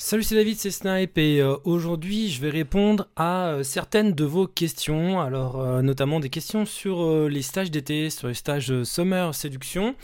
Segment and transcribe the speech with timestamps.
[0.00, 4.24] Salut, c'est David, c'est Snipe et euh, aujourd'hui je vais répondre à euh, certaines de
[4.24, 9.34] vos questions, alors euh, notamment des questions sur les stages d'été, sur les stages Summer
[9.34, 9.96] Séduction.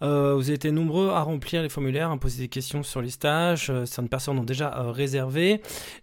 [0.00, 3.66] vous avez été nombreux à remplir les formulaires, à poser des questions sur les stages,
[3.84, 5.60] certaines personnes ont déjà réservé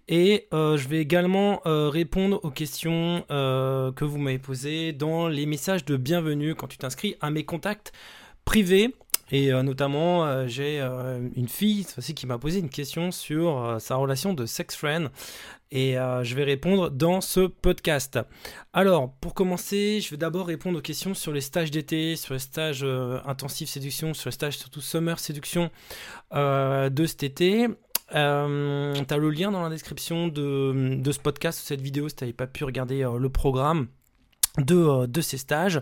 [0.08, 5.98] et je vais également répondre aux questions que vous m'avez posées dans les messages de
[5.98, 7.92] bienvenue quand tu t'inscris à mes contacts
[8.46, 8.94] privés.
[9.32, 13.78] Et euh, notamment, euh, j'ai euh, une fille aussi qui m'a posé une question sur
[13.80, 15.10] sa relation de sex friend.
[15.74, 18.20] Et je vais répondre dans ce podcast.
[18.74, 22.42] Alors, pour commencer, je vais d'abord répondre aux questions sur les stages d'été, sur les
[22.42, 22.86] stages
[23.26, 25.72] intensifs séduction, sur les stages surtout summer séduction
[26.34, 27.68] de cet été.
[28.10, 28.48] Tu as
[29.18, 32.34] le lien dans la description de, de ce podcast, de cette vidéo, si tu n'avais
[32.34, 33.88] pas pu regarder le programme
[34.58, 35.82] de, euh, de ces stages.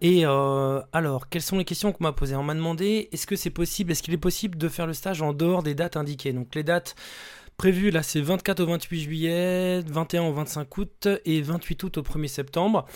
[0.00, 2.36] Et euh, alors, quelles sont les questions qu'on m'a posées?
[2.36, 5.22] On m'a demandé est-ce que c'est possible, est-ce qu'il est possible de faire le stage
[5.22, 6.32] en dehors des dates indiquées?
[6.32, 6.94] Donc les dates
[7.56, 12.02] prévues là, c'est 24 au 28 juillet, 21 au 25 août et 28 août au
[12.02, 12.86] 1er septembre.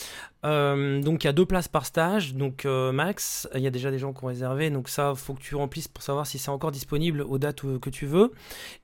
[0.45, 3.49] Euh, donc il y a deux places par stage, donc max.
[3.55, 5.89] Il y a déjà des gens qui ont réservé, donc ça faut que tu remplisses
[5.89, 8.33] pour savoir si c'est encore disponible aux dates que tu veux.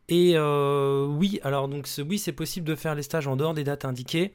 [0.08, 3.84] Et oui, alors donc oui c'est possible de faire les stages en dehors des dates
[3.84, 4.32] indiquées.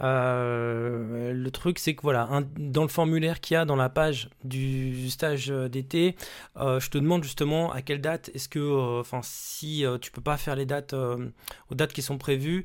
[0.00, 4.28] Euh, le truc, c'est que voilà, dans le formulaire qu'il y a dans la page
[4.42, 6.16] du stage d'été,
[6.56, 10.20] euh, je te demande justement à quelle date est-ce que, euh, enfin, si tu peux
[10.20, 12.64] pas faire les dates aux dates qui sont prévues,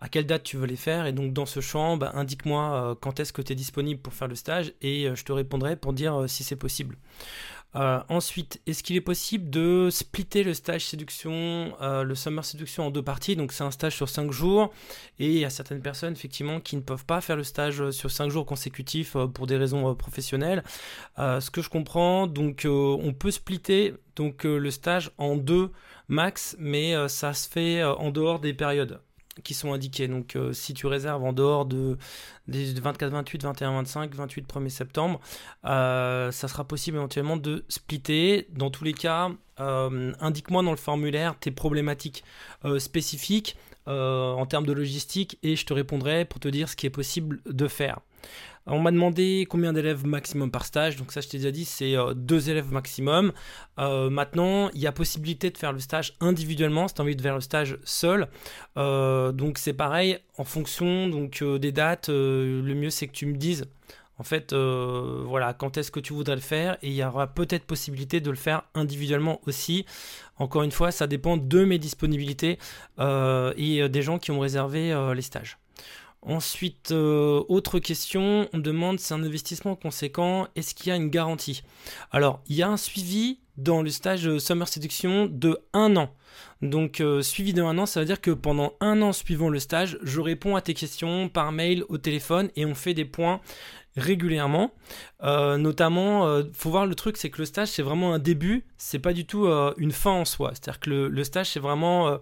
[0.00, 1.06] à quelle date tu veux les faire.
[1.06, 4.28] Et donc, dans ce champ, bah, indique-moi quand est-ce que tu es disponible pour faire
[4.28, 6.96] le stage et je te répondrai pour dire si c'est possible.
[7.76, 12.86] Euh, ensuite, est-ce qu'il est possible de splitter le stage séduction, euh, le summer séduction
[12.86, 13.36] en deux parties?
[13.36, 14.72] Donc c'est un stage sur cinq jours
[15.20, 18.10] et il y a certaines personnes effectivement qui ne peuvent pas faire le stage sur
[18.10, 20.64] cinq jours consécutifs euh, pour des raisons professionnelles.
[21.16, 25.70] ce que je comprends, donc on peut splitter donc le stage en deux
[26.08, 29.00] max, mais ça se fait en dehors des périodes
[29.42, 30.08] qui sont indiqués.
[30.08, 31.96] Donc euh, si tu réserves en dehors de,
[32.48, 35.20] des 24, 28, 21, 25, 28, 1er septembre,
[35.64, 38.48] euh, ça sera possible éventuellement de splitter.
[38.52, 42.24] Dans tous les cas, euh, indique-moi dans le formulaire tes problématiques
[42.78, 43.56] spécifiques
[43.86, 47.40] en termes de logistique et je te répondrai pour te dire ce qui est possible
[47.44, 47.98] de faire.
[48.66, 51.96] On m'a demandé combien d'élèves maximum par stage, donc ça je t'ai déjà dit, c'est
[51.96, 53.32] euh, deux élèves maximum.
[53.78, 57.16] Euh, maintenant, il y a possibilité de faire le stage individuellement, si tu as envie
[57.16, 58.28] de faire le stage seul.
[58.76, 63.36] Euh, donc c'est pareil, en fonction donc, des dates, le mieux c'est que tu me
[63.36, 63.66] dises
[64.18, 67.64] en fait, voilà, quand est-ce que tu voudrais le faire Et il y aura peut-être
[67.64, 69.86] possibilité de le faire individuellement aussi.
[70.36, 72.58] Encore une fois, ça dépend de mes disponibilités
[72.98, 75.56] et des gens qui ont réservé les stages.
[76.22, 81.08] Ensuite, euh, autre question, on demande c'est un investissement conséquent, est-ce qu'il y a une
[81.08, 81.62] garantie?
[82.10, 86.10] Alors, il y a un suivi dans le stage Summer Séduction de un an.
[86.60, 89.58] Donc, euh, suivi de un an, ça veut dire que pendant un an suivant le
[89.58, 93.40] stage, je réponds à tes questions par mail, au téléphone et on fait des points
[93.96, 94.72] régulièrement.
[95.22, 98.64] Euh, notamment, il faut voir le truc, c'est que le stage, c'est vraiment un début,
[98.78, 100.52] c'est pas du tout une fin en soi.
[100.52, 102.18] C'est-à-dire que le stage, c'est vraiment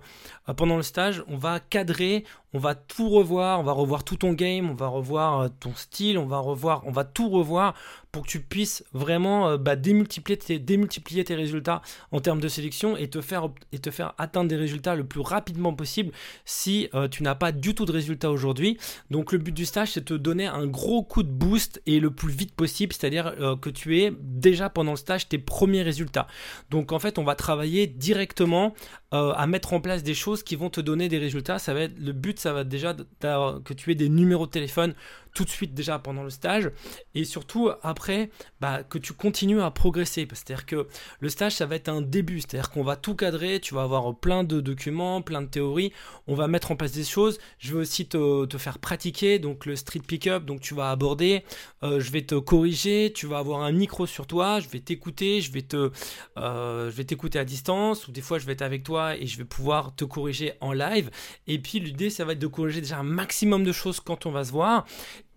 [0.57, 4.33] pendant le stage, on va cadrer, on va tout revoir, on va revoir tout ton
[4.33, 7.75] game, on va revoir euh, ton style, on va revoir, on va tout revoir
[8.11, 12.49] pour que tu puisses vraiment euh, bah, démultiplier, tes, démultiplier tes résultats en termes de
[12.49, 16.13] sélection et te faire, et te faire atteindre des résultats le plus rapidement possible
[16.47, 18.79] si euh, tu n'as pas du tout de résultats aujourd'hui.
[19.11, 22.01] Donc le but du stage, c'est de te donner un gros coup de boost et
[22.01, 26.27] le plus vite possible, c'est-à-dire que tu aies déjà pendant le stage tes premiers résultats.
[26.71, 28.75] Donc en fait, on va travailler directement
[29.11, 31.59] à mettre en place des choses qui vont te donner des résultats.
[31.67, 34.95] Le but ça va déjà que tu aies des numéros de téléphone
[35.35, 36.71] tout de suite déjà pendant le stage
[37.15, 38.31] et surtout après
[38.61, 40.27] bah, que tu continues à progresser.
[40.31, 40.89] C'est-à-dire que
[41.21, 44.15] le stage ça va être un début, c'est-à-dire qu'on va tout cadrer, tu vas avoir
[44.17, 45.93] plein de documents, plein de théories,
[46.27, 47.39] on va mettre en place des choses.
[47.59, 51.45] Je vais aussi te, faire pratiquer donc le street pick-up, donc tu vas aborder,
[51.83, 55.41] euh, je vais te corriger, tu vas avoir un micro sur toi, je vais t'écouter,
[55.41, 55.91] je vais te,
[56.37, 59.27] euh, je vais t'écouter à distance ou des fois je vais être avec toi et
[59.27, 61.11] je vais pouvoir te corriger en live.
[61.47, 64.31] Et puis l'idée ça va être de corriger déjà un maximum de choses quand on
[64.31, 64.87] va se voir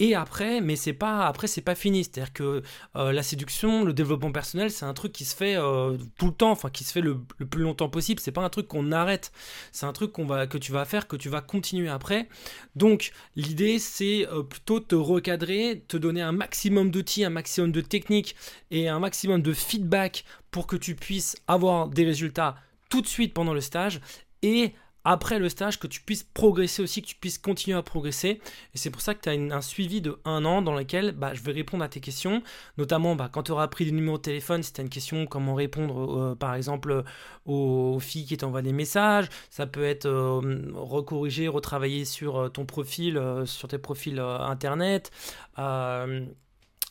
[0.02, 2.04] et après, mais c'est pas après c'est pas fini.
[2.04, 2.64] C'est-à-dire que
[2.96, 6.32] euh, la séduction, le développement personnel, c'est un truc qui se fait euh, tout le
[6.32, 8.20] temps, enfin qui se fait le, plus longtemps possible.
[8.20, 9.32] C'est pas un truc qu'on arrête.
[9.72, 12.28] C'est un truc qu'on va que tu vas faire, que tu vas continuer après.
[12.76, 17.82] Donc l'idée c'est euh, plutôt te recadrer, te donner un maximum d'outils, un maximum de
[17.82, 18.36] techniques
[18.72, 22.56] et un maximum de feedback pour que tu puisses avoir des résultats
[22.90, 24.02] tout de suite pendant le stage
[24.42, 28.42] et après le stage, que tu puisses progresser aussi, que tu puisses continuer à progresser.
[28.74, 31.34] Et c'est pour ça que tu as un suivi de un an dans lequel bah,
[31.34, 32.44] je vais répondre à tes questions,
[32.78, 35.26] notamment bah, quand tu auras pris des numéros de téléphone, si tu as une question,
[35.26, 37.04] comment répondre euh, par exemple
[37.46, 39.30] aux, filles qui t'envoient des messages.
[39.50, 45.12] Ça peut être euh, recorriger, retravailler sur euh, ton profil, sur tes profils internet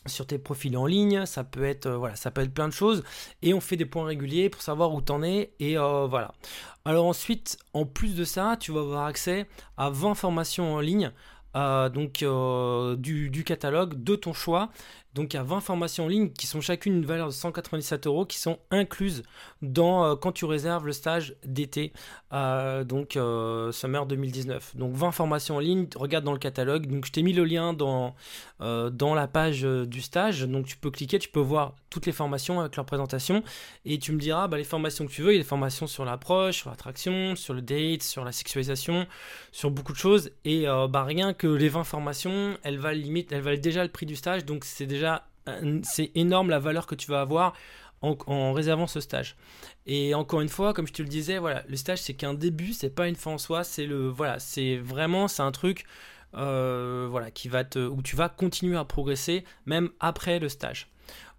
[0.07, 3.03] sur tes profils en ligne, ça peut être euh, voilà, ça peut plein de choses
[3.41, 6.33] et on fait des points réguliers pour savoir où t'en es et euh, voilà.
[6.85, 11.11] Alors ensuite, en plus de ça, tu vas avoir accès à 20 formations en ligne
[11.55, 12.25] euh, donc
[12.99, 14.69] du, catalogue de ton choix
[15.13, 18.07] donc il y a 20 formations en ligne qui sont chacune une valeur de 197
[18.07, 19.23] euros qui sont incluses
[19.61, 21.91] dans euh, quand tu réserves le stage d'été,
[22.31, 24.77] euh, donc euh, summer 2019.
[24.77, 26.87] Donc 20 formations en ligne, regarde dans le catalogue.
[26.87, 28.15] Donc je t'ai mis le lien dans,
[28.61, 30.43] la page du stage.
[30.47, 33.43] Donc tu peux cliquer, tu peux voir toutes les formations avec leur présentation
[33.83, 35.31] et tu me diras bah, les formations que tu veux.
[35.31, 39.07] Il y a des formations sur l'approche, sur l'attraction, sur le date, sur la sexualisation,
[39.51, 40.31] sur beaucoup de choses.
[40.45, 44.05] Et bah, rien que les 20 formations, elles valent limite, elles valent déjà le prix
[44.05, 44.45] du stage.
[44.45, 45.00] Donc c'est déjà
[45.83, 47.53] c'est énorme la valeur que tu vas avoir
[48.01, 49.35] en, réservant ce stage.
[49.85, 52.73] Et encore une fois, comme je te le disais, voilà, le stage c'est qu'un début,
[52.73, 55.85] c'est pas une fin en soi, c'est le voilà, c'est vraiment c'est un truc
[56.35, 60.89] euh, voilà qui va te où tu vas continuer à progresser même après le stage.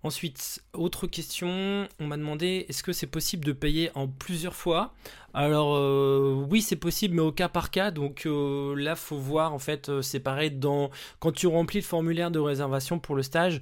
[0.04, 4.92] Ensuite, autre question, on m'a demandé est-ce que c'est possible de payer en plusieurs fois?
[5.32, 7.92] Alors euh, oui, c'est possible, mais au cas par cas.
[7.92, 10.90] Donc euh, là, faut voir en fait, euh, c'est pareil dans
[11.20, 13.60] quand tu remplis le formulaire de réservation pour le stage,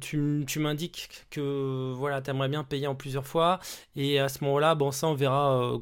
[0.00, 3.60] tu, m'indiques que voilà, tu aimerais bien payer en plusieurs fois.
[3.94, 5.78] Et à ce moment-là, bon, ça on verra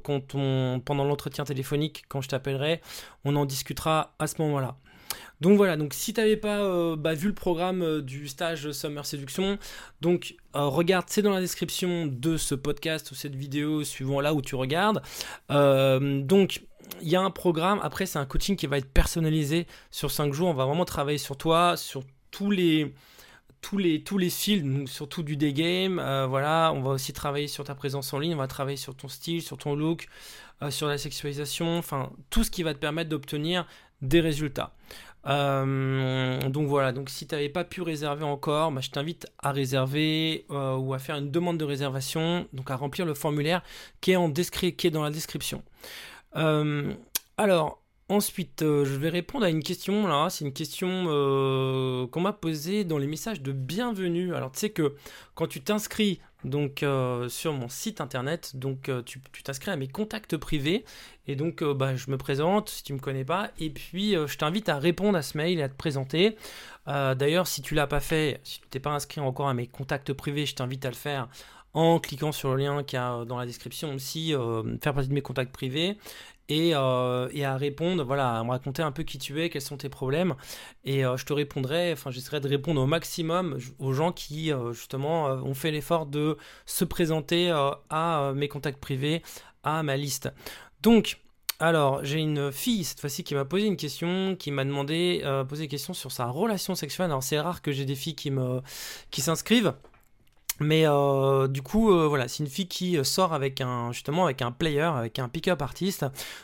[0.85, 2.83] pendant l'entretien téléphonique, quand je t'appellerai,
[3.25, 4.77] on en discutera à ce moment-là.
[5.41, 8.71] Donc voilà, donc si tu n'avais pas euh, bah, vu le programme euh, du stage
[8.73, 9.59] Summer Séduction,
[10.01, 14.33] donc euh, regarde, c'est dans la description de ce podcast ou cette vidéo, suivant là
[14.33, 15.03] où tu regardes.
[15.51, 16.63] donc
[17.03, 20.33] il y a un programme, après c'est un coaching qui va être personnalisé sur 5
[20.33, 22.95] jours, on va vraiment travailler sur toi, sur tous les
[23.63, 25.97] tous les, tous les fils, surtout du day game.
[26.29, 29.09] voilà, on va aussi travailler sur ta présence en ligne, on va travailler sur ton
[29.09, 30.07] style, sur ton look,
[30.71, 33.67] sur la sexualisation, enfin tout ce qui va te permettre d'obtenir
[34.03, 34.73] des résultats.
[35.27, 39.53] Euh, donc voilà, donc si tu n'avais pas pu réserver encore, bah, je t'invite à
[39.53, 43.63] réserver euh, ou à faire une demande de réservation, donc à remplir le formulaire
[44.01, 45.63] qui est, dans la description.
[46.37, 46.93] Euh,
[47.37, 50.31] alors, Ensuite, je vais répondre à une question là.
[50.31, 51.07] C'est une question
[52.13, 54.33] qu'on m'a posée dans les messages de bienvenue.
[54.33, 54.95] Alors, tu sais que
[55.35, 58.53] quand tu t'inscris donc euh, sur mon site internet.
[58.55, 60.85] Donc euh, tu t'inscris à mes contacts privés
[61.27, 64.37] et donc euh, bah, je me présente si tu me connais pas et puis je
[64.39, 66.37] t'invite à répondre à ce mail et à te présenter.
[66.87, 70.13] D'ailleurs, si tu l'as pas fait, si tu t'es pas inscrit encore à mes contacts
[70.13, 71.29] privés, je t'invite à le faire
[71.77, 74.35] en cliquant sur le lien qu'il y a dans la description aussi,
[74.83, 75.97] faire partie de mes contacts privés
[76.51, 79.77] euh, et, à répondre, voilà, à me raconter un peu qui tu es, quels sont
[79.77, 80.35] tes problèmes.
[80.85, 84.73] Et euh, je te répondrai, enfin j'essaierai de répondre au maximum aux gens qui euh,
[84.73, 87.51] justement ont fait l'effort de se présenter
[87.91, 89.23] à mes contacts privés,
[89.63, 90.33] à ma liste.
[90.83, 91.19] Donc,
[91.59, 95.65] alors, j'ai une fille cette fois-ci qui m'a posé une question, qui m'a demandé, poser
[95.65, 97.07] une question sur sa relation sexuelle.
[97.07, 99.73] Alors, c'est rare que j'ai des filles qui s'inscrivent.
[100.61, 104.25] Mais euh, du coup, euh, voilà, c'est une fille qui euh, sort avec un justement
[104.25, 106.03] avec un player, avec un pick-up artiste.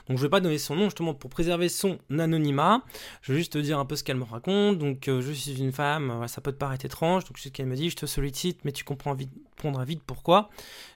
[0.08, 2.82] Donc je vais pas donner son nom justement pour préserver son anonymat.
[3.22, 4.78] Je vais juste te dire un peu ce qu'elle me raconte.
[4.78, 7.24] Donc je suis une femme, ça peut te paraître étrange.
[7.24, 10.50] Donc ce qu'elle me dit, je te sollicite, mais tu comprends vite, comprendras vite pourquoi.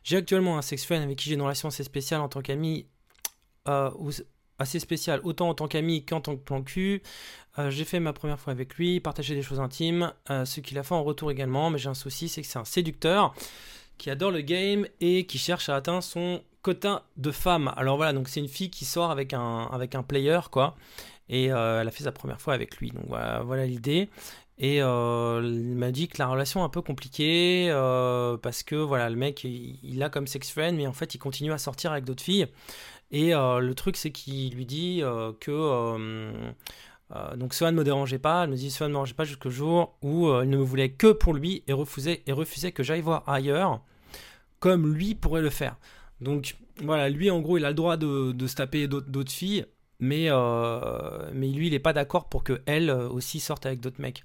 [0.04, 2.86] J'ai actuellement un sexuel avec qui j'ai une relation assez spéciale en tant qu'ami
[4.58, 7.02] assez spécial, autant en tant qu'ami qu'en tant que plan cul.
[7.58, 10.78] Euh, j'ai fait ma première fois avec lui, partagé des choses intimes, euh, ce qu'il
[10.78, 13.34] a fait en retour également, mais j'ai un souci, c'est que c'est un séducteur
[13.98, 17.72] qui adore le game et qui cherche à atteindre son quota de femmes.
[17.76, 20.76] Alors voilà, donc c'est une fille qui sort avec un, avec un player, quoi,
[21.30, 24.10] et euh, elle a fait sa première fois avec lui, donc voilà, l'idée.
[24.58, 27.68] Et il m'a dit que la relation est un peu compliquée
[28.42, 31.18] parce que voilà, le mec il, il a comme sex friend, mais en fait il
[31.18, 32.46] continue à sortir avec d'autres filles.
[33.10, 35.50] Et euh, le truc, c'est qu'il lui dit euh, que.
[35.52, 36.52] Euh,
[37.36, 39.96] donc cela ne me dérangeait pas, elle me dit ne me dérangeait pas jusqu'au jour
[40.02, 43.22] où il ne me voulait que pour lui et refusait, et refusait que j'aille voir
[43.28, 43.80] ailleurs,
[44.58, 45.76] comme lui pourrait le faire.
[46.20, 49.66] Donc voilà, lui en gros il a le droit de, de se taper d'autres filles,
[50.00, 50.30] mais,
[51.32, 54.24] mais lui il n'est pas d'accord pour que elle aussi sorte avec d'autres mecs.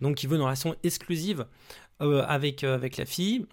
[0.00, 1.44] Donc il veut une relation exclusive
[1.98, 3.44] avec, avec la fille,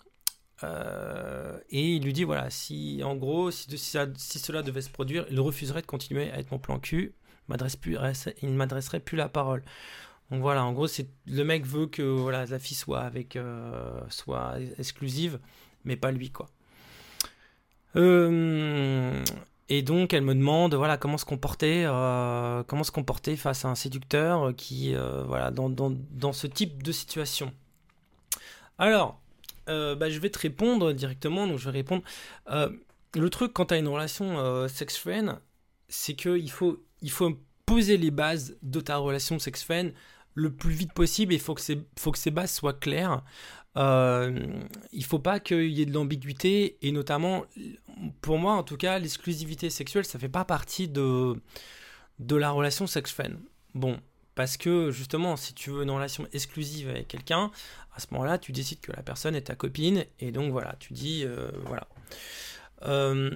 [0.63, 5.25] euh, et il lui dit voilà, si en gros, si, si, cela devait se produire,
[5.30, 7.13] il refuserait de continuer à être mon plan cul,
[7.50, 9.63] il ne m'adresserait plus la parole.
[10.32, 10.88] Donc voilà, en gros,
[11.28, 15.39] le mec veut que voilà, la fille soit avec, euh, soit exclusive,
[15.86, 16.50] mais pas lui quoi.
[17.96, 19.24] Euh,
[19.70, 21.86] Et donc elle me demande voilà comment se comporter,
[22.68, 24.94] comment se comporter face à un séducteur qui
[25.25, 27.54] voilà dans, dans, dans, ce type de situation.
[28.78, 29.20] Alors,
[29.95, 31.47] bah, je vais te répondre directement.
[31.47, 32.03] Donc je vais répondre.
[32.47, 35.39] le truc quand tu as une relation sex-friend,
[35.88, 39.93] c'est qu'il faut, il faut poser les bases de ta relation sex-friend
[40.33, 41.33] le plus vite possible.
[41.33, 43.23] Il faut que, ces bases soient claires.
[43.77, 44.47] Euh,
[44.91, 47.45] il faut pas qu'il y ait de l'ambiguïté et notamment,
[48.21, 51.35] pour moi en tout cas, l'exclusivité sexuelle, ça fait pas partie de,
[52.17, 53.38] de la relation sex-friend.
[53.75, 53.99] Bon,
[54.39, 57.51] parce que justement, si tu veux une relation exclusive avec quelqu'un,
[57.93, 60.93] à ce moment-là, tu décides que la personne est ta copine et donc voilà, tu
[60.93, 61.86] dis euh, voilà.
[62.84, 63.31] Euh,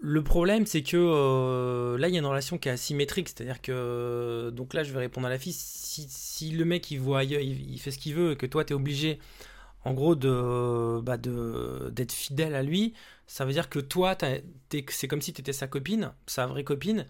[0.00, 3.28] le problème, c'est que euh, là, il y a une relation qui est asymétrique.
[3.28, 4.50] C'est-à-dire que.
[4.54, 5.52] Donc là, je vais répondre à la fille.
[5.52, 8.72] Si, le mec, il voit ailleurs, il, fait ce qu'il veut, et que toi, tu
[8.72, 9.18] es obligé,
[9.84, 12.94] en gros, de, bah d'être fidèle à lui,
[13.26, 14.16] ça veut dire que toi,
[14.88, 17.04] c'est comme si tu étais sa copine, sa vraie copine,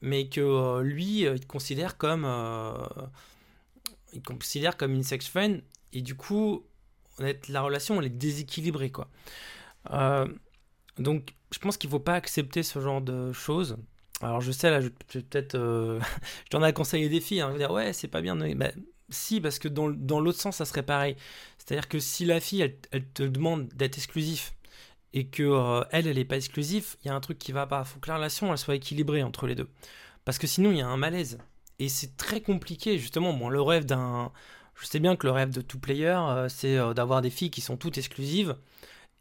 [0.00, 2.26] mais que euh, lui, euh, il considère comme.
[4.12, 5.62] il considère comme une sex friend,
[5.92, 6.64] et du coup,
[7.48, 9.08] la relation, elle est déséquilibrée, quoi.
[10.98, 13.76] donc je pense qu'il ne faut pas accepter ce genre de choses.
[14.22, 15.54] Alors je sais, là, je, peut-être...
[15.54, 16.00] Euh,
[16.44, 18.34] je t'en ai conseillé des filles, hein, dire, ouais, c'est pas bien.
[18.34, 18.70] Mais, bah,
[19.08, 21.16] si, parce que dans, dans l'autre sens, ça serait pareil.
[21.58, 24.54] C'est-à-dire que si la fille, elle, te demande d'être exclusif,
[25.16, 27.82] et que euh, elle, n'est pas exclusive, il y a un truc qui va pas.
[27.84, 29.68] Il faut que la relation, soit équilibrée entre les deux.
[30.24, 31.38] Parce que sinon, il y a un malaise.
[31.78, 33.32] Et c'est très compliqué, justement.
[33.32, 34.30] Bon, le rêve d'un...
[34.78, 37.62] Je sais bien que le rêve de tout player, euh, c'est d'avoir des filles qui
[37.62, 38.56] sont toutes exclusives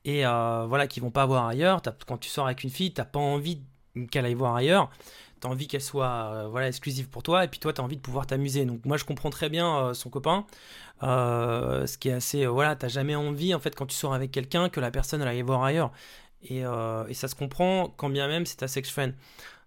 [0.06, 1.82] et euh, voilà, qui vont pas voir ailleurs.
[2.06, 3.62] Quand tu sors avec une fille, t'as pas envie
[4.12, 4.92] qu'elle aille voir ailleurs.
[5.42, 8.02] Tu envie qu'elle soit euh, voilà, exclusive pour toi, et puis toi, tu envie de
[8.02, 8.66] pouvoir t'amuser.
[8.66, 10.46] Donc moi, je comprends très bien euh, son copain.
[11.02, 12.46] ce qui est assez...
[12.46, 15.28] voilà, t'as jamais envie, en fait, quand tu sors avec quelqu'un, que la personne elle
[15.28, 15.92] aille voir ailleurs.
[16.44, 16.64] Et,
[17.14, 19.14] ça se comprend quand bien même c'est ta sex friend.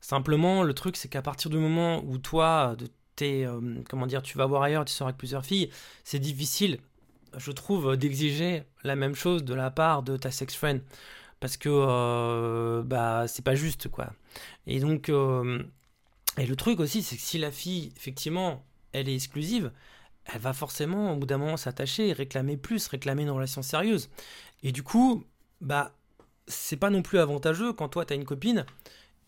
[0.00, 3.48] Simplement, le truc, c'est qu'à partir du moment où toi, de tes,
[3.88, 5.70] comment dire, tu vas voir ailleurs, tu sors avec plusieurs filles,
[6.04, 6.78] c'est difficile
[7.36, 10.80] je trouve, d'exiger la même chose de la part de ta sex friend.
[11.40, 14.10] Parce que euh, bah, c'est pas juste, quoi.
[14.68, 15.62] Et donc, euh,
[16.36, 19.72] et le truc aussi, c'est que si la fille, effectivement, elle est exclusive,
[20.26, 24.10] elle va forcément, au bout d'un moment, s'attacher, réclamer plus, réclamer une relation sérieuse.
[24.62, 25.24] Et du coup,
[25.62, 25.96] bah,
[26.46, 28.66] c'est pas non plus avantageux quand toi, tu as une copine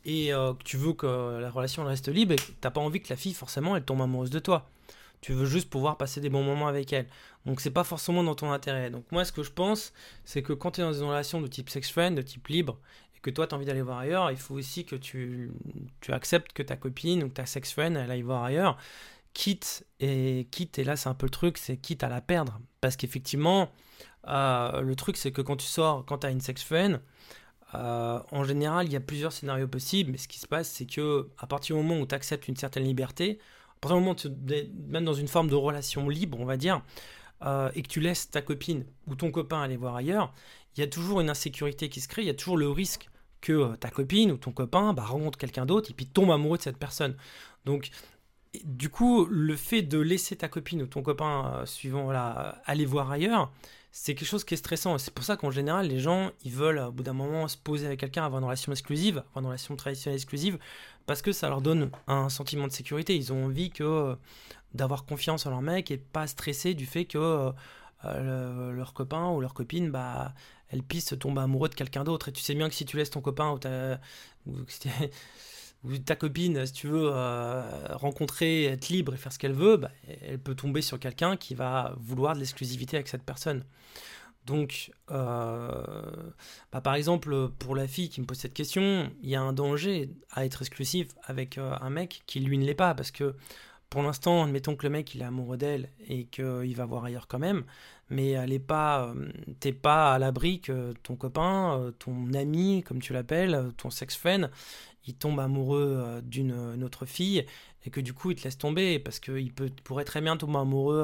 [0.05, 3.09] et euh, que tu veux que la relation reste libre et t'as pas envie que
[3.09, 4.71] la fille, forcément, elle tombe amoureuse de toi.
[5.23, 7.07] Tu veux juste pouvoir passer des bons moments avec elle.
[7.45, 8.91] Donc c'est pas forcément dans ton intérêt.
[8.91, 9.93] Donc moi ce que je pense,
[10.25, 12.79] c'est que quand tu es dans une relation de type sex friend, de type libre,
[13.23, 15.51] que toi tu as envie d'aller voir ailleurs, il faut aussi que tu,
[16.01, 18.77] tu acceptes que ta copine ou ta sex friend elle aille voir ailleurs.
[19.33, 22.61] Quitte et quitte et là c'est un peu le truc, c'est quitte à la perdre.
[22.81, 23.71] Parce qu'effectivement,
[24.29, 27.01] euh, le truc c'est que quand tu sors, quand tu as une sex friend,
[27.75, 30.87] euh, en général, il y a plusieurs scénarios possibles, mais ce qui se passe, c'est
[30.87, 33.39] que à partir du moment où tu acceptes une certaine liberté,
[33.81, 34.29] partir du moment où tu
[34.89, 36.83] même dans une forme de relation libre, on va dire,
[37.43, 40.33] euh, et que tu laisses ta copine ou ton copain aller voir ailleurs,
[40.77, 43.09] il y a toujours une insécurité qui se crée, il y a toujours le risque
[43.41, 46.59] que euh, ta copine ou ton copain bah, rencontre quelqu'un d'autre et puis tombe amoureux
[46.59, 47.17] de cette personne.
[47.65, 47.91] Donc,
[48.65, 52.85] du coup, le fait de laisser ta copine ou ton copain, euh, suivant, voilà, aller
[52.85, 53.53] voir ailleurs,
[53.93, 54.99] c'est quelque chose qui est stressant.
[54.99, 57.87] C'est pour ça qu'en général, les gens, ils veulent, au bout d'un moment, se poser
[57.87, 60.59] avec quelqu'un, avoir une relation exclusive, avoir une relation traditionnelle exclusive,
[61.07, 63.17] parce que ça leur donne un sentiment de sécurité.
[63.17, 64.15] Ils ont envie que euh,
[64.75, 67.51] d'avoir confiance en leur mec et pas stresser du fait que euh,
[68.05, 70.33] euh, leur copain ou leur copine, bah,
[70.71, 72.29] elle puisse tomber amoureux de quelqu'un d'autre.
[72.29, 74.01] Et tu sais bien que si tu laisses ton copain ou ta,
[76.17, 77.11] copine, si tu veux,
[77.91, 79.91] rencontrer, être libre et faire ce qu'elle veut, bah,
[80.23, 83.65] elle peut tomber sur quelqu'un qui va vouloir de l'exclusivité avec cette personne.
[84.47, 85.83] Donc, euh,
[86.73, 89.53] bah, par exemple, pour la fille qui me pose cette question, il y a un
[89.53, 93.35] danger à être exclusif avec euh, un mec qui lui ne l'est pas, parce que
[93.91, 97.29] pour l'instant, admettons que le mec il est amoureux d'elle et qu'il va voir ailleurs
[97.29, 97.65] quand même,
[98.11, 103.01] mais elle est pas, euh, t'es pas à l'abri que ton copain, ton ami, comme
[103.01, 104.51] tu l'appelles, ton sex friend,
[105.07, 107.47] il tombe amoureux d'une autre fille
[107.87, 111.03] et que du coup il te laisse tomber parce qu'il pourrait très bien tomber amoureux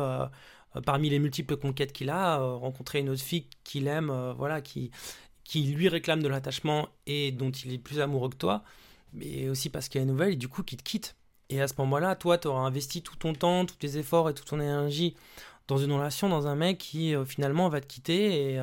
[0.77, 4.33] euh, parmi les multiples conquêtes qu'il a, euh, rencontrer une autre fille qu'il aime, euh,
[4.35, 4.91] voilà, qui,
[5.45, 8.63] qui lui réclame de l'attachement et dont il est plus amoureux que toi,
[9.13, 11.17] mais aussi parce qu'il y a une nouvelle et du coup qui te quitte.
[11.49, 14.35] Et à ce moment-là, toi, tu auras investi tout ton temps, tous tes efforts et
[14.35, 15.15] toute ton énergie
[15.69, 18.61] dans une relation, dans un mec qui finalement va te quitter et,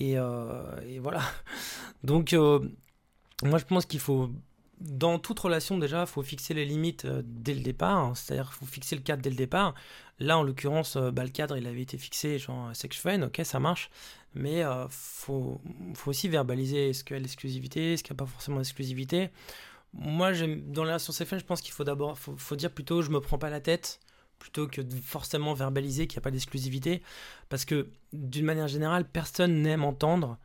[0.00, 1.20] et, et voilà.
[2.04, 2.32] Donc,
[3.42, 4.30] moi, je pense qu'il faut
[4.82, 7.98] dans toute relation, déjà, il faut fixer les limites euh, dès le départ.
[7.98, 8.12] Hein.
[8.14, 9.74] C'est-à-dire qu'il faut fixer le cadre dès le départ.
[10.18, 13.40] Là, en l'occurrence, euh, bah, le cadre, il avait été fixé, genre sex friend, ok,
[13.44, 13.90] ça marche.
[14.34, 15.60] Mais il euh, faut,
[15.94, 19.30] faut, aussi verbaliser est-ce qu'il y a l'exclusivité, est-ce qu'il n'y a pas forcément d'exclusivité.
[19.94, 23.10] Moi, dans les relations sex friend, je pense qu'il faut d'abord faut, dire plutôt je
[23.10, 24.00] me prends pas la tête
[24.42, 27.00] plutôt que de forcément verbaliser qu'il n'y a pas d'exclusivité.
[27.48, 30.36] Parce que d'une manière générale, personne n'aime entendre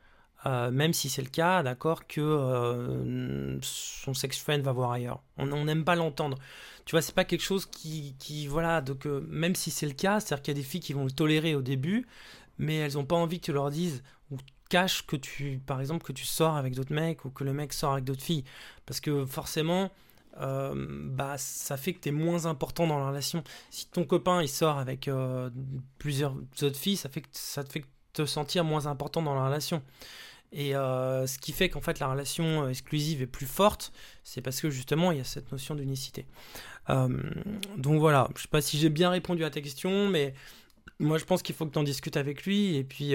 [0.45, 5.23] euh, même si c'est le cas, d'accord, que euh, son sex friend va voir ailleurs.
[5.37, 6.37] On n'aime pas l'entendre.
[6.85, 9.93] Tu vois, c'est pas quelque chose qui, qui voilà, donc euh, même si c'est le
[9.93, 12.05] cas, c'est-à-dire qu'il y a des filles qui vont le tolérer au début,
[12.59, 14.37] mais elles n'ont pas envie que tu leur dises ou
[14.69, 17.73] caches que tu, par exemple, que tu sors avec d'autres mecs ou que le mec
[17.73, 18.43] sort avec d'autres filles,
[18.85, 19.91] parce que forcément.
[20.39, 23.43] Bah, ça fait que tu es moins important dans la relation.
[23.69, 25.09] Si ton copain il sort avec
[25.97, 29.45] plusieurs autres filles, ça fait que ça te fait te sentir moins important dans la
[29.45, 29.81] relation.
[30.51, 33.91] Et euh, ce qui fait qu'en fait la relation euh, exclusive est plus forte,
[34.23, 36.25] c'est parce que justement il y a cette notion d'unicité.
[36.89, 37.09] Euh,
[37.77, 40.33] donc voilà, je sais pas si j'ai bien répondu à ta question, mais
[40.99, 43.13] moi je pense qu'il faut que tu en discutes avec lui et puis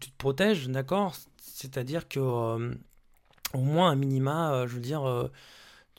[0.00, 1.16] tu te protèges, d'accord?
[1.38, 5.30] C'est-à-dire que au moins un minima, je veux dire,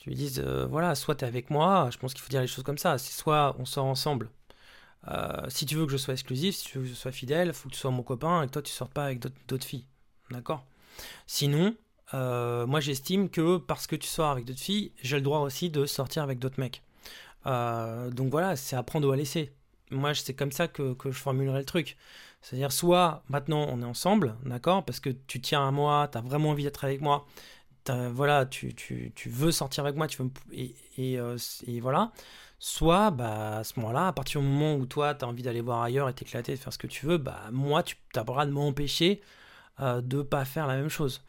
[0.01, 2.47] tu lui dises voilà, soit tu es avec moi, je pense qu'il faut dire les
[2.47, 4.29] choses comme ça, c'est soit on sort ensemble.
[5.49, 7.53] si tu veux que je sois exclusif, si tu veux que je sois fidèle, il
[7.53, 9.85] faut que tu sois mon copain et que toi tu sortes pas avec d'autres filles.
[10.31, 10.65] D'accord?
[11.27, 11.75] Sinon,
[12.13, 15.69] euh, moi j'estime que parce que tu sors avec d'autres filles, j'ai le droit aussi
[15.69, 16.81] de sortir avec d'autres mecs.
[17.45, 19.53] Euh, donc voilà, c'est apprendre ou à laisser.
[19.91, 21.97] Moi, c'est comme ça que, je formulerai le truc.
[22.41, 26.21] C'est-à-dire, soit maintenant on est ensemble, d'accord, parce que tu tiens à moi, tu as
[26.21, 27.25] vraiment envie d'être avec moi,
[27.89, 28.73] voilà, tu,
[29.25, 30.75] veux sortir avec moi, tu veux et,
[31.19, 32.11] euh, et, voilà.
[32.59, 35.61] Soit, bah, à ce moment-là, à partir du moment où toi, tu as envie d'aller
[35.61, 38.45] voir ailleurs et t'éclater, de faire ce que tu veux, bah, moi, tu as droit
[38.45, 39.21] de m'empêcher
[39.79, 41.23] euh, de pas faire la même chose.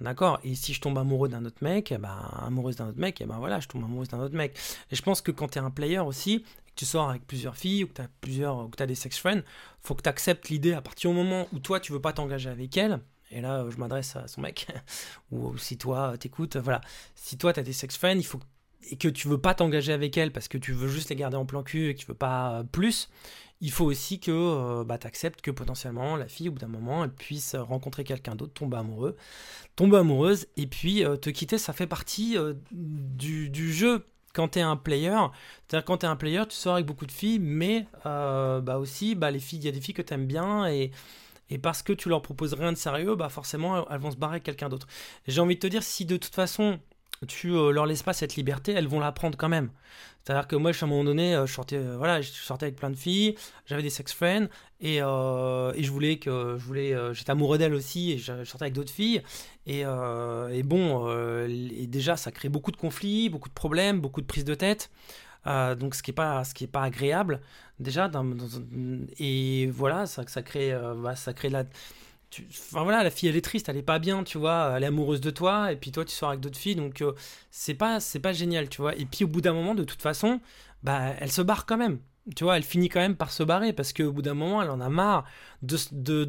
[0.00, 0.38] D'accord?
[0.44, 3.24] Et si je tombe amoureux d'un autre mec, eh ben, amoureuse d'un autre mec, et
[3.24, 4.56] eh ben voilà, je tombe amoureuse d'un autre mec.
[4.92, 7.56] Et je pense que quand tu es un player aussi, que tu sors avec plusieurs
[7.56, 9.42] filles, ou que tu as, plusieurs, ou que as des sex friends,
[9.82, 12.48] faut que tu acceptes l'idée à partir du moment où toi, tu veux pas t'engager
[12.48, 13.00] avec elle,
[13.30, 14.66] et là, je m'adresse à son mec,
[15.30, 16.80] ou si toi, t'écoutes, voilà.
[17.14, 18.40] Si toi, tu as des sex friends, il faut
[18.90, 21.36] et que tu veux pas t'engager avec elle parce que tu veux juste les garder
[21.36, 23.10] en plan cul et que tu veux pas plus,
[23.60, 26.68] il faut aussi que euh, bah, tu acceptes que potentiellement la fille, au bout d'un
[26.68, 29.16] moment, elle puisse rencontrer quelqu'un d'autre, tomber amoureux,
[29.76, 34.60] tomber amoureuse, et puis euh, te quitter, ça fait partie euh, du, jeu quand tu
[34.60, 35.16] es un player.
[35.66, 39.14] C'est-à-dire quand tu es un player, tu sors avec beaucoup de filles, mais bah aussi,
[39.14, 40.92] bah, les filles, il y a des filles que tu aimes bien, et,
[41.50, 44.34] et parce que tu leur proposes rien de sérieux, bah forcément, elles vont se barrer
[44.34, 44.86] avec quelqu'un d'autre.
[45.26, 46.78] J'ai envie de te dire, si de toute façon,
[47.26, 49.70] tu euh, leur laisses pas cette liberté, elles vont la prendre quand même.
[50.22, 52.76] C'est-à-dire que moi, à un moment donné, euh, je sortais, euh, voilà, je sortais avec
[52.76, 53.34] plein de filles,
[53.66, 54.48] j'avais des sex friends,
[54.80, 58.74] et, et je voulais que, je voulais, j'étais amoureux d'elles aussi, et je, sortais avec
[58.74, 59.22] d'autres filles,
[59.66, 61.10] et, et bon,
[61.48, 64.90] et déjà, ça crée beaucoup de conflits, beaucoup de problèmes, beaucoup de prises de tête.
[65.44, 67.40] Donc ce qui est pas ce qui est pas agréable
[67.80, 68.10] déjà
[69.18, 71.64] et voilà ça, ça crée bah, ça crée la
[72.50, 74.86] enfin voilà, la fille elle est triste, elle est pas bien, tu vois, elle est
[74.86, 77.12] amoureuse de toi, et puis toi tu sors avec d'autres filles, donc euh,
[77.50, 78.94] c'est pas c'est pas génial, tu vois.
[78.96, 80.40] Et puis au bout d'un moment, de toute façon,
[80.82, 81.98] bah elle se barre quand même,
[82.34, 84.70] tu vois, elle finit quand même par se barrer parce qu'au bout d'un moment, elle
[84.70, 85.24] en a marre
[85.62, 86.28] de, de,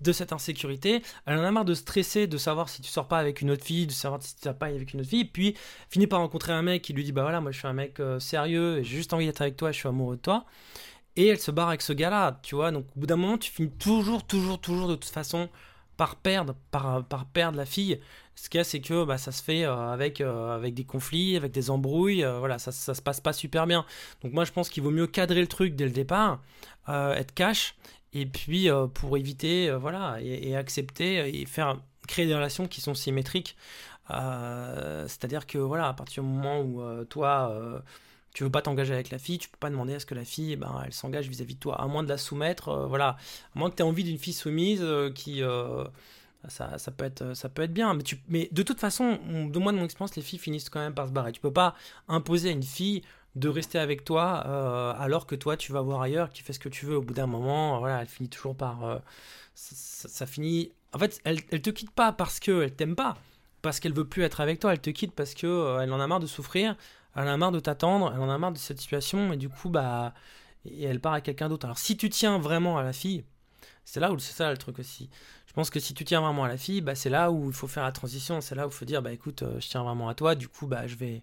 [0.00, 3.18] de, cette insécurité, elle en a marre de stresser, de savoir si tu sors pas
[3.18, 5.56] avec une autre fille, de savoir si tu sors pas avec une autre fille, puis
[5.88, 8.00] finit par rencontrer un mec qui lui dit bah voilà, moi je suis un mec
[8.00, 10.44] euh, sérieux, j'ai juste envie d'être avec toi, je suis amoureux de toi
[11.16, 12.70] et elle se barre avec ce gars-là, tu vois.
[12.70, 15.48] Donc au bout d'un moment, tu finis toujours, toujours, toujours de toute façon
[15.96, 18.00] par perdre, par, par perdre la fille.
[18.36, 20.84] Ce qu'il y a, c'est que bah, ça se fait euh, avec, euh, avec des
[20.84, 23.86] conflits, avec des embrouilles, euh, voilà, ça, ça se passe pas super bien.
[24.22, 26.42] Donc moi, je pense qu'il vaut mieux cadrer le truc dès le départ,
[26.86, 27.74] être cash,
[28.12, 33.56] et puis pour éviter, voilà, et, accepter et faire créer des relations qui sont symétriques.
[34.08, 37.82] C'est-à-dire que voilà, à partir du moment où toi
[38.34, 40.24] tu veux pas t'engager avec la fille, tu peux pas demander à ce que la
[40.24, 43.16] fille, eh ben, elle s'engage vis-à-vis de toi, à moins de la soumettre, voilà,
[43.54, 45.42] à moins que tu aies envie d'une fille soumise qui,
[46.48, 50.16] ça, peut être, bien, mais, tu, mais de toute façon, de moi de mon expérience,
[50.16, 51.32] les filles finissent quand même par se barrer.
[51.32, 51.74] Tu peux pas
[52.08, 53.02] imposer à une fille
[53.34, 54.38] de rester avec toi
[54.98, 56.96] alors que toi tu vas voir ailleurs, qui fait ce que tu veux.
[56.96, 59.00] Au bout d'un moment, voilà, elle finit toujours par,
[59.54, 60.72] ça, finit.
[60.92, 63.16] En fait, elle, elle te quitte pas parce qu'elle t'aime pas,
[63.62, 64.72] parce qu'elle veut plus être avec toi.
[64.72, 66.76] Elle te quitte parce que elle en a marre de souffrir
[67.16, 69.48] elle en a marre de t'attendre, elle en a marre de cette situation, et du
[69.48, 70.12] coup, bah,
[70.66, 71.64] et elle part à quelqu'un d'autre.
[71.66, 73.24] Alors, si tu tiens vraiment à la fille,
[73.84, 75.08] c'est là où c'est ça le truc aussi.
[75.56, 77.66] Pense que si tu tiens vraiment à la fille, bah, c'est là où il faut
[77.66, 80.10] faire la transition, c'est là où il faut dire, bah écoute, euh, je tiens vraiment
[80.10, 81.22] à toi, du coup, bah, je vais,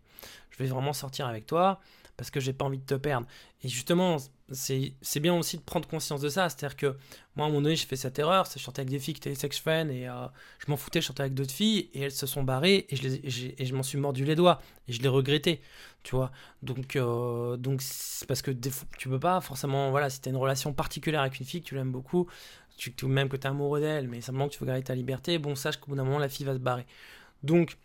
[0.58, 1.80] vraiment sortir avec toi,
[2.18, 3.28] parce que j'ai pas envie de te perdre.
[3.62, 4.18] Et justement,
[4.52, 6.50] c'est bien aussi de prendre conscience de ça.
[6.50, 6.98] C'est-à-dire que
[7.36, 9.36] moi, à moment donné, j'ai fait cette erreur, c'est chanter avec des filles qui étaient
[9.36, 10.26] sex friends et euh,
[10.58, 13.50] je m'en foutais, je chantais avec d'autres filles et elles se sont barrées et je,
[13.64, 15.62] je m'en suis mordu les doigts et je l'ai regretté,
[16.02, 16.32] tu vois.
[16.64, 20.38] Donc, euh, donc c'est parce que des, tu peux pas forcément, voilà, si as une
[20.38, 22.28] relation particulière avec une fille, que tu l'aimes beaucoup,
[22.78, 25.38] tu, même que tu es amoureux d'elle, mais simplement que tu veux garder ta liberté,
[25.38, 26.86] bon, sache qu'au bout d'un moment, la fille va se barrer.
[27.44, 27.78] Donc,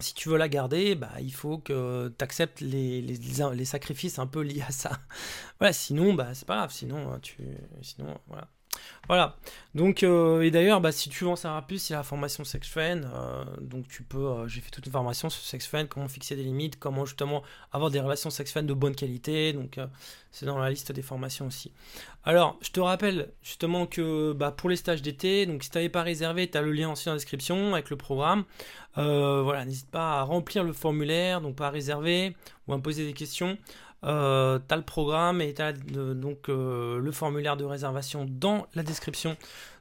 [0.00, 4.42] si tu veux la garder, bah, il faut que tu acceptes les, sacrifices un peu
[4.42, 4.92] liés à ça.
[5.58, 6.72] voilà, sinon, bah, c'est pas grave.
[6.72, 7.36] Sinon, tu,
[7.82, 8.48] sinon, voilà.
[9.08, 9.36] Voilà.
[9.74, 12.02] Donc, euh, et d'ailleurs, bah, si tu veux en savoir plus, il y a la
[12.02, 13.04] formation SexFriend.
[13.04, 14.26] Euh, donc, tu peux.
[14.26, 17.90] Euh, j'ai fait toute une formation sur SexFriend, comment fixer des limites, comment justement avoir
[17.90, 19.54] des relations SexFriend de bonne qualité.
[19.54, 19.80] Donc,
[20.30, 21.72] c'est dans la liste des formations aussi.
[22.24, 25.88] Alors, je te rappelle justement que bah, pour les stages d'été, donc si tu n'avais
[25.88, 28.44] pas réservé, tu as le lien aussi dans la description avec le programme.
[28.94, 33.06] voilà, n'hésite pas à remplir le formulaire, donc pas à réserver ou à me poser
[33.06, 33.56] des questions.
[34.04, 38.66] Euh, tu as le programme et tu as donc euh, le formulaire de réservation dans
[38.74, 39.36] la description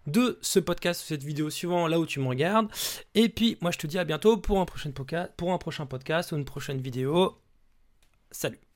[0.08, 2.68] de ce podcast ou cette vidéo suivant là où tu me regardes.
[3.14, 5.86] Et puis moi je te dis à bientôt pour un prochain, podcast, pour un prochain
[5.86, 7.38] podcast ou une prochaine vidéo.
[8.32, 8.67] Salut